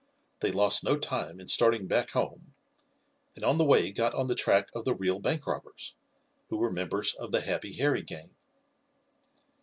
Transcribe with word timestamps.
They 0.39 0.49
lost 0.49 0.83
no 0.83 0.97
time 0.97 1.39
in 1.39 1.47
starting 1.47 1.85
back 1.85 2.09
home, 2.09 2.55
and 3.35 3.45
on 3.45 3.59
the 3.59 3.63
way 3.63 3.91
got 3.91 4.15
on 4.15 4.25
the 4.25 4.33
track 4.33 4.69
of 4.73 4.83
the 4.83 4.95
real 4.95 5.19
bank 5.19 5.45
robbers, 5.45 5.93
who 6.49 6.57
were 6.57 6.71
members 6.71 7.13
of 7.13 7.31
the 7.31 7.41
Happy 7.41 7.73
Harry 7.73 8.01
gang. 8.01 8.33